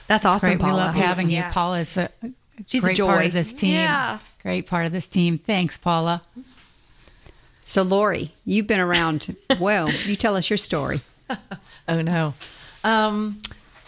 That's 0.08 0.26
awesome, 0.26 0.58
Great. 0.58 0.62
We 0.66 0.72
love 0.72 0.92
having 0.94 1.30
Yeah. 1.30 1.46
you. 1.48 1.52
Paula 1.54 1.78
is 1.80 1.96
a 1.96 2.10
a 2.22 2.30
She's 2.66 2.82
a 2.82 2.86
great 2.88 2.98
part 2.98 3.20
joy. 3.22 3.26
of 3.28 3.32
this 3.32 3.54
team. 3.54 3.72
Yeah. 3.74 4.18
Great 4.42 4.66
part 4.66 4.84
of 4.84 4.92
this 4.92 5.08
team. 5.08 5.38
Thanks, 5.38 5.78
Paula. 5.78 6.20
So, 7.70 7.82
Lori, 7.82 8.32
you've 8.44 8.66
been 8.66 8.80
around. 8.80 9.36
well, 9.60 9.92
you 9.92 10.16
tell 10.16 10.34
us 10.34 10.50
your 10.50 10.56
story. 10.56 11.02
Oh 11.88 12.02
no. 12.02 12.34
Um, 12.84 13.38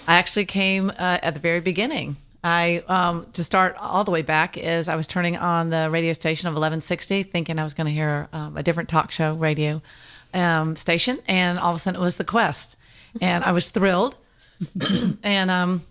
I 0.08 0.14
actually 0.14 0.44
came 0.46 0.90
uh, 0.90 1.18
at 1.22 1.34
the 1.34 1.40
very 1.40 1.60
beginning. 1.60 2.16
I 2.42 2.82
um, 2.88 3.26
to 3.34 3.44
start 3.44 3.76
all 3.78 4.02
the 4.02 4.10
way 4.10 4.22
back 4.22 4.56
is 4.56 4.88
I 4.88 4.96
was 4.96 5.06
turning 5.06 5.36
on 5.36 5.70
the 5.70 5.88
radio 5.88 6.12
station 6.14 6.48
of 6.48 6.54
1160, 6.54 7.22
thinking 7.24 7.60
I 7.60 7.64
was 7.64 7.74
going 7.74 7.86
to 7.86 7.92
hear 7.92 8.28
um, 8.32 8.56
a 8.56 8.62
different 8.64 8.88
talk 8.88 9.12
show 9.12 9.34
radio 9.34 9.80
um, 10.34 10.74
station, 10.74 11.20
and 11.28 11.60
all 11.60 11.70
of 11.70 11.76
a 11.76 11.78
sudden 11.78 12.00
it 12.00 12.02
was 12.02 12.16
the 12.16 12.24
Quest, 12.24 12.76
and 13.20 13.44
I 13.44 13.52
was 13.52 13.70
thrilled, 13.70 14.16
and 15.22 15.48
um, 15.48 15.86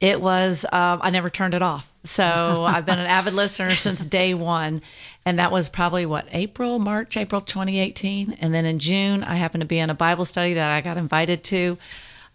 it 0.00 0.20
was 0.20 0.64
uh, 0.64 0.98
I 1.00 1.10
never 1.10 1.30
turned 1.30 1.54
it 1.54 1.62
off. 1.62 1.92
So 2.06 2.64
I've 2.68 2.86
been 2.86 2.98
an 2.98 3.06
avid 3.06 3.34
listener 3.34 3.74
since 3.76 4.04
day 4.04 4.34
one, 4.34 4.82
and 5.24 5.38
that 5.38 5.52
was 5.52 5.68
probably 5.68 6.06
what 6.06 6.26
April, 6.32 6.78
March, 6.78 7.16
April 7.16 7.40
2018, 7.40 8.38
and 8.40 8.54
then 8.54 8.64
in 8.66 8.78
June 8.78 9.22
I 9.22 9.34
happened 9.34 9.62
to 9.62 9.66
be 9.66 9.78
in 9.78 9.90
a 9.90 9.94
Bible 9.94 10.24
study 10.24 10.54
that 10.54 10.70
I 10.70 10.80
got 10.80 10.96
invited 10.96 11.44
to 11.44 11.78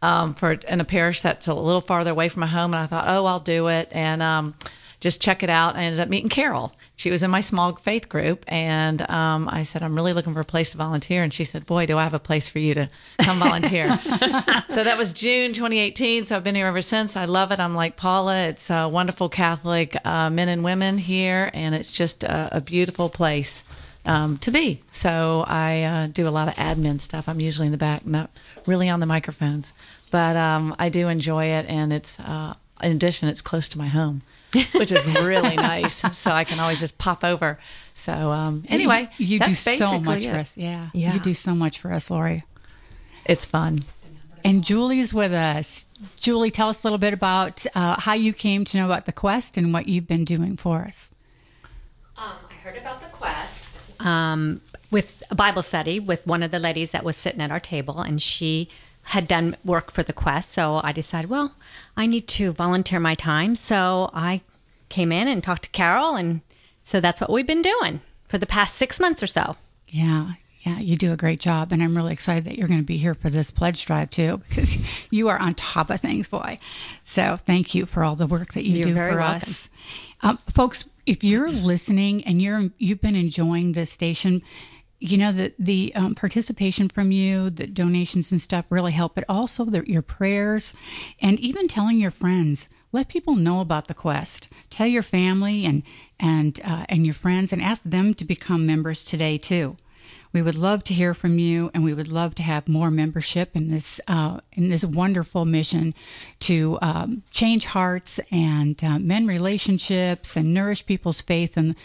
um, 0.01 0.33
for 0.33 0.53
in 0.53 0.81
a 0.81 0.85
parish 0.85 1.21
that's 1.21 1.47
a 1.47 1.53
little 1.53 1.81
farther 1.81 2.11
away 2.11 2.29
from 2.29 2.41
my 2.41 2.47
home, 2.47 2.73
and 2.73 2.81
I 2.81 2.87
thought, 2.87 3.05
oh, 3.07 3.25
I'll 3.25 3.39
do 3.39 3.67
it. 3.67 3.89
And 3.91 4.21
um, 4.21 4.55
just 5.01 5.19
check 5.19 5.43
it 5.43 5.49
out. 5.49 5.75
I 5.75 5.83
ended 5.83 5.99
up 5.99 6.07
meeting 6.07 6.29
Carol. 6.29 6.73
She 6.95 7.09
was 7.09 7.23
in 7.23 7.31
my 7.31 7.41
small 7.41 7.75
faith 7.75 8.07
group, 8.07 8.45
and 8.47 9.01
um, 9.09 9.49
I 9.49 9.63
said, 9.63 9.81
I'm 9.81 9.95
really 9.95 10.13
looking 10.13 10.33
for 10.33 10.39
a 10.39 10.45
place 10.45 10.71
to 10.71 10.77
volunteer, 10.77 11.23
and 11.23 11.33
she 11.33 11.43
said, 11.43 11.65
Boy, 11.65 11.87
do 11.87 11.97
I 11.97 12.03
have 12.03 12.13
a 12.13 12.19
place 12.19 12.47
for 12.47 12.59
you 12.59 12.75
to 12.75 12.89
come 13.19 13.39
volunteer. 13.39 13.99
so 14.69 14.83
that 14.83 14.95
was 14.97 15.11
June 15.11 15.53
2018. 15.53 16.27
So 16.27 16.35
I've 16.35 16.43
been 16.43 16.53
here 16.53 16.67
ever 16.67 16.83
since. 16.83 17.17
I 17.17 17.25
love 17.25 17.51
it. 17.51 17.59
I'm 17.59 17.75
like 17.75 17.97
Paula. 17.97 18.43
It's 18.43 18.69
a 18.69 18.87
wonderful 18.87 19.27
Catholic 19.27 19.97
uh, 20.05 20.29
men 20.29 20.47
and 20.47 20.63
women 20.63 20.99
here, 20.99 21.49
and 21.55 21.73
it's 21.73 21.91
just 21.91 22.23
a, 22.23 22.57
a 22.57 22.61
beautiful 22.61 23.09
place 23.09 23.63
um, 24.05 24.37
to 24.37 24.51
be. 24.51 24.83
So 24.91 25.43
I 25.47 25.81
uh, 25.81 26.07
do 26.07 26.27
a 26.27 26.29
lot 26.29 26.47
of 26.47 26.53
admin 26.55 27.01
stuff. 27.01 27.27
I'm 27.27 27.41
usually 27.41 27.65
in 27.67 27.71
the 27.71 27.77
back, 27.77 28.05
not 28.05 28.29
really 28.67 28.89
on 28.89 28.99
the 28.99 29.07
microphones, 29.07 29.73
but 30.11 30.35
um, 30.35 30.75
I 30.77 30.89
do 30.89 31.07
enjoy 31.07 31.45
it, 31.45 31.65
and 31.67 31.91
it's 31.91 32.19
uh, 32.19 32.53
in 32.83 32.91
addition, 32.91 33.27
it's 33.27 33.41
close 33.41 33.67
to 33.69 33.79
my 33.79 33.87
home. 33.87 34.21
Which 34.73 34.91
is 34.91 35.05
really 35.05 35.55
nice. 35.55 36.01
So 36.17 36.31
I 36.31 36.43
can 36.43 36.59
always 36.59 36.79
just 36.79 36.97
pop 36.97 37.23
over. 37.23 37.59
So 37.95 38.31
um, 38.31 38.65
anyway, 38.67 39.09
you, 39.17 39.25
you 39.25 39.39
do 39.39 39.53
so 39.53 39.99
much 39.99 40.23
it. 40.23 40.31
for 40.31 40.37
us. 40.37 40.57
Yeah. 40.57 40.89
Yeah. 40.93 41.13
You 41.13 41.19
do 41.19 41.33
so 41.33 41.55
much 41.55 41.79
for 41.79 41.91
us, 41.91 42.09
Lori. 42.09 42.43
It's 43.25 43.45
fun. 43.45 43.85
And 44.43 44.63
Julie's 44.63 45.13
with 45.13 45.33
us. 45.33 45.85
Julie, 46.17 46.51
tell 46.51 46.69
us 46.69 46.83
a 46.83 46.87
little 46.87 46.97
bit 46.97 47.13
about 47.13 47.65
uh, 47.75 47.99
how 47.99 48.13
you 48.13 48.33
came 48.33 48.65
to 48.65 48.77
know 48.77 48.85
about 48.85 49.05
the 49.05 49.11
quest 49.11 49.55
and 49.57 49.71
what 49.71 49.87
you've 49.87 50.07
been 50.07 50.25
doing 50.25 50.57
for 50.57 50.81
us. 50.81 51.11
Um, 52.17 52.33
I 52.49 52.53
heard 52.63 52.77
about 52.77 53.01
the 53.01 53.07
quest 53.09 53.77
um, 53.99 54.61
with 54.89 55.21
a 55.29 55.35
Bible 55.35 55.61
study 55.61 55.99
with 55.99 56.25
one 56.25 56.41
of 56.43 56.51
the 56.51 56.59
ladies 56.59 56.91
that 56.91 57.03
was 57.03 57.15
sitting 57.15 57.41
at 57.41 57.51
our 57.51 57.59
table, 57.59 57.99
and 57.99 58.21
she 58.21 58.69
had 59.03 59.27
done 59.27 59.57
work 59.65 59.91
for 59.91 60.03
the 60.03 60.13
quest. 60.13 60.51
So 60.51 60.79
I 60.83 60.91
decided, 60.91 61.29
well, 61.29 61.53
I 61.97 62.05
need 62.05 62.27
to 62.29 62.51
volunteer 62.53 62.99
my 62.99 63.15
time. 63.15 63.55
So 63.55 64.09
I 64.13 64.41
came 64.89 65.11
in 65.11 65.27
and 65.27 65.43
talked 65.43 65.63
to 65.63 65.69
Carol, 65.69 66.15
and 66.15 66.41
so 66.81 66.99
that's 66.99 67.21
what 67.21 67.29
we've 67.29 67.47
been 67.47 67.61
doing 67.61 68.01
for 68.27 68.37
the 68.37 68.45
past 68.45 68.75
six 68.75 68.99
months 68.99 69.21
or 69.21 69.27
so. 69.27 69.55
Yeah. 69.87 70.33
Yeah, 70.63 70.77
you 70.77 70.95
do 70.95 71.11
a 71.11 71.17
great 71.17 71.39
job. 71.39 71.71
And 71.71 71.81
I'm 71.81 71.95
really 71.97 72.13
excited 72.13 72.43
that 72.43 72.55
you're 72.55 72.67
going 72.67 72.79
to 72.79 72.85
be 72.85 72.97
here 72.97 73.15
for 73.15 73.31
this 73.31 73.49
pledge 73.49 73.85
drive 73.85 74.11
too, 74.11 74.41
because 74.47 74.77
you 75.09 75.27
are 75.29 75.39
on 75.39 75.55
top 75.55 75.89
of 75.89 75.99
things, 75.99 76.29
boy. 76.29 76.59
So 77.03 77.35
thank 77.37 77.73
you 77.73 77.85
for 77.87 78.03
all 78.03 78.15
the 78.15 78.27
work 78.27 78.53
that 78.53 78.63
you 78.63 78.77
You're 78.77 78.87
do 78.89 78.93
for 78.93 79.17
welcome. 79.17 79.41
us. 79.41 79.69
Um, 80.21 80.37
folks, 80.47 80.85
if 81.07 81.23
you're 81.23 81.49
listening 81.49 82.23
and 82.25 82.39
you're, 82.41 82.69
you've 82.77 83.01
been 83.01 83.15
enjoying 83.15 83.71
this 83.71 83.91
station, 83.91 84.43
you 85.01 85.17
know, 85.17 85.31
the, 85.31 85.51
the 85.57 85.91
um, 85.95 86.13
participation 86.13 86.87
from 86.87 87.11
you, 87.11 87.49
the 87.49 87.65
donations 87.65 88.31
and 88.31 88.39
stuff 88.39 88.65
really 88.69 88.91
help, 88.91 89.15
but 89.15 89.25
also 89.27 89.65
the, 89.65 89.83
your 89.89 90.03
prayers 90.03 90.75
and 91.19 91.39
even 91.39 91.67
telling 91.67 91.99
your 91.99 92.11
friends. 92.11 92.69
Let 92.91 93.07
people 93.07 93.35
know 93.35 93.61
about 93.61 93.87
the 93.87 93.95
quest. 93.95 94.47
Tell 94.69 94.85
your 94.85 95.01
family 95.01 95.65
and, 95.65 95.81
and, 96.19 96.61
uh, 96.63 96.85
and 96.87 97.03
your 97.03 97.15
friends 97.15 97.51
and 97.51 97.61
ask 97.61 97.83
them 97.83 98.13
to 98.13 98.25
become 98.25 98.65
members 98.65 99.03
today 99.03 99.39
too. 99.39 99.75
We 100.33 100.41
would 100.41 100.55
love 100.55 100.83
to 100.85 100.93
hear 100.93 101.13
from 101.13 101.39
you, 101.39 101.71
and 101.73 101.83
we 101.83 101.93
would 101.93 102.07
love 102.07 102.35
to 102.35 102.43
have 102.43 102.67
more 102.67 102.89
membership 102.89 103.55
in 103.55 103.69
this 103.69 103.99
uh, 104.07 104.39
in 104.53 104.69
this 104.69 104.85
wonderful 104.85 105.45
mission 105.45 105.93
to 106.41 106.77
um, 106.81 107.23
change 107.31 107.65
hearts 107.65 108.19
and 108.31 108.81
uh, 108.83 108.99
mend 108.99 109.27
relationships 109.27 110.37
and 110.37 110.53
nourish 110.53 110.85
people's 110.85 111.21
faith. 111.21 111.57
And 111.57 111.75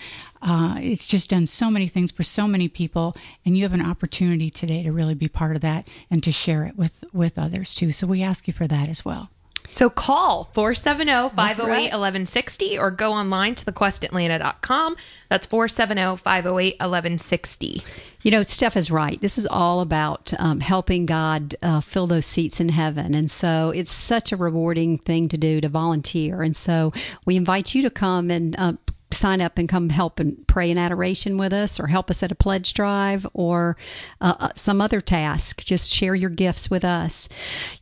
uh, 0.42 0.76
it's 0.80 1.08
just 1.08 1.30
done 1.30 1.46
so 1.46 1.70
many 1.70 1.88
things 1.88 2.12
for 2.12 2.22
so 2.22 2.46
many 2.46 2.68
people, 2.68 3.16
and 3.44 3.56
you 3.56 3.64
have 3.64 3.74
an 3.74 3.84
opportunity 3.84 4.50
today 4.50 4.82
to 4.82 4.92
really 4.92 5.14
be 5.14 5.28
part 5.28 5.56
of 5.56 5.62
that 5.62 5.88
and 6.10 6.22
to 6.22 6.32
share 6.32 6.64
it 6.64 6.76
with 6.76 7.02
with 7.12 7.38
others 7.38 7.74
too. 7.74 7.92
So 7.92 8.06
we 8.06 8.22
ask 8.22 8.46
you 8.46 8.52
for 8.52 8.66
that 8.66 8.88
as 8.88 9.04
well. 9.04 9.30
So 9.70 9.90
call 9.90 10.44
470 10.52 11.34
508 11.34 11.92
1160 11.92 12.78
or 12.78 12.90
go 12.90 13.12
online 13.12 13.54
to 13.56 13.64
thequestatlanta.com. 13.64 14.96
That's 15.28 15.46
470 15.46 16.16
508 16.22 16.74
1160. 16.74 17.82
You 18.22 18.30
know, 18.30 18.42
Steph 18.42 18.76
is 18.76 18.90
right. 18.90 19.20
This 19.20 19.38
is 19.38 19.46
all 19.46 19.80
about 19.80 20.32
um, 20.38 20.60
helping 20.60 21.06
God 21.06 21.54
uh, 21.62 21.80
fill 21.80 22.06
those 22.06 22.26
seats 22.26 22.58
in 22.58 22.70
heaven. 22.70 23.14
And 23.14 23.30
so 23.30 23.70
it's 23.70 23.92
such 23.92 24.32
a 24.32 24.36
rewarding 24.36 24.98
thing 24.98 25.28
to 25.28 25.36
do 25.36 25.60
to 25.60 25.68
volunteer. 25.68 26.42
And 26.42 26.56
so 26.56 26.92
we 27.24 27.36
invite 27.36 27.74
you 27.74 27.82
to 27.82 27.90
come 27.90 28.30
and 28.30 28.56
uh, 28.58 28.72
sign 29.12 29.40
up 29.40 29.58
and 29.58 29.68
come 29.68 29.90
help 29.90 30.18
and 30.18 30.46
pray 30.46 30.70
in 30.70 30.78
adoration 30.78 31.38
with 31.38 31.52
us 31.52 31.78
or 31.78 31.86
help 31.86 32.10
us 32.10 32.22
at 32.22 32.32
a 32.32 32.34
pledge 32.34 32.74
drive 32.74 33.26
or 33.32 33.76
uh, 34.20 34.34
uh, 34.40 34.48
some 34.56 34.80
other 34.80 35.00
task. 35.00 35.64
Just 35.64 35.92
share 35.92 36.14
your 36.14 36.30
gifts 36.30 36.70
with 36.70 36.84
us. 36.84 37.28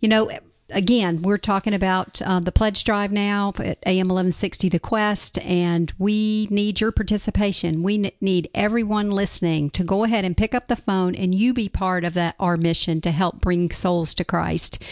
You 0.00 0.08
know, 0.08 0.30
again, 0.74 1.22
we're 1.22 1.38
talking 1.38 1.72
about 1.72 2.20
uh, 2.22 2.40
the 2.40 2.52
pledge 2.52 2.84
drive 2.84 3.12
now 3.12 3.52
at 3.58 3.78
AM 3.86 4.08
1160 4.08 4.68
The 4.68 4.78
Quest, 4.78 5.38
and 5.38 5.92
we 5.98 6.46
need 6.50 6.80
your 6.80 6.92
participation. 6.92 7.82
We 7.82 8.12
need 8.20 8.50
everyone 8.54 9.10
listening 9.10 9.70
to 9.70 9.84
go 9.84 10.04
ahead 10.04 10.24
and 10.24 10.36
pick 10.36 10.54
up 10.54 10.68
the 10.68 10.76
phone 10.76 11.14
and 11.14 11.34
you 11.34 11.54
be 11.54 11.68
part 11.68 12.04
of 12.04 12.14
that 12.14 12.34
our 12.38 12.56
mission 12.56 13.00
to 13.02 13.10
help 13.10 13.40
bring 13.40 13.70
souls 13.70 14.14
to 14.14 14.24
Christ. 14.24 14.82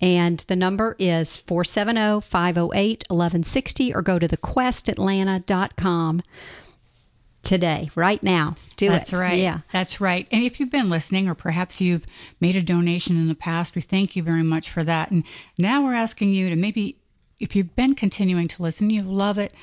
And 0.00 0.44
the 0.46 0.56
number 0.56 0.96
is 0.98 1.36
470 1.36 2.20
508 2.20 3.04
1160 3.08 3.94
or 3.94 4.02
go 4.02 4.18
to 4.18 4.28
thequestatlanta.com 4.28 6.22
today, 7.42 7.90
right 7.94 8.22
now. 8.22 8.56
Do 8.76 8.88
That's 8.88 9.12
it. 9.12 9.18
right. 9.18 9.38
Yeah. 9.38 9.60
That's 9.72 10.00
right. 10.00 10.26
And 10.30 10.42
if 10.42 10.60
you've 10.60 10.70
been 10.70 10.90
listening, 10.90 11.28
or 11.28 11.34
perhaps 11.34 11.80
you've 11.80 12.06
made 12.40 12.56
a 12.56 12.62
donation 12.62 13.16
in 13.16 13.28
the 13.28 13.34
past, 13.34 13.74
we 13.74 13.82
thank 13.82 14.16
you 14.16 14.22
very 14.22 14.42
much 14.42 14.70
for 14.70 14.84
that. 14.84 15.10
And 15.10 15.24
now 15.58 15.84
we're 15.84 15.94
asking 15.94 16.30
you 16.30 16.48
to 16.48 16.56
maybe, 16.56 16.98
if 17.38 17.54
you've 17.56 17.76
been 17.76 17.94
continuing 17.94 18.48
to 18.48 18.62
listen, 18.62 18.90
you 18.90 19.02
love 19.02 19.38
it, 19.38 19.54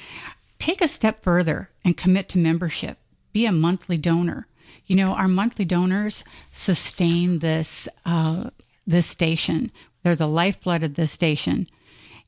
take 0.60 0.82
a 0.82 0.88
step 0.88 1.24
further 1.24 1.70
and 1.84 1.98
commit 1.98 2.30
to 2.30 2.38
membership. 2.38 2.98
Be 3.34 3.46
a 3.46 3.52
monthly 3.52 3.98
donor. 3.98 4.48
You 4.86 4.96
know, 4.96 5.14
our 5.14 5.28
monthly 5.28 5.66
donors 5.66 6.24
sustain 6.52 7.40
this 7.40 7.88
uh, 8.06 8.52
this 8.86 9.06
station. 9.06 9.72
They're 10.02 10.16
the 10.16 10.28
lifeblood 10.28 10.82
of 10.82 10.96
this 10.96 11.12
station 11.12 11.68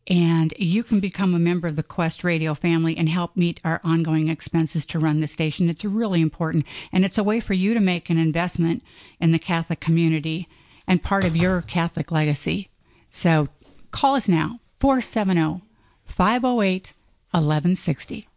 and 0.07 0.53
you 0.57 0.83
can 0.83 0.99
become 0.99 1.33
a 1.33 1.39
member 1.39 1.67
of 1.67 1.75
the 1.75 1.83
Quest 1.83 2.23
Radio 2.23 2.53
family 2.53 2.97
and 2.97 3.09
help 3.09 3.35
meet 3.35 3.59
our 3.63 3.79
ongoing 3.83 4.27
expenses 4.27 4.85
to 4.87 4.99
run 4.99 5.19
the 5.19 5.27
station. 5.27 5.69
It's 5.69 5.85
really 5.85 6.21
important, 6.21 6.65
and 6.91 7.05
it's 7.05 7.17
a 7.17 7.23
way 7.23 7.39
for 7.39 7.53
you 7.53 7.73
to 7.73 7.79
make 7.79 8.09
an 8.09 8.17
investment 8.17 8.83
in 9.19 9.31
the 9.31 9.39
Catholic 9.39 9.79
community 9.79 10.47
and 10.87 11.03
part 11.03 11.25
of 11.25 11.35
your 11.35 11.61
Catholic 11.61 12.11
legacy. 12.11 12.67
So 13.09 13.49
call 13.91 14.15
us 14.15 14.27
now, 14.27 14.59
470 14.79 15.61
508 16.05 16.93
1160. 17.31 18.28